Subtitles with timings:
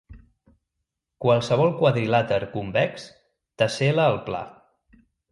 [1.25, 3.05] Qualsevol quadrilàter convex
[3.63, 4.41] tessel·la el pla.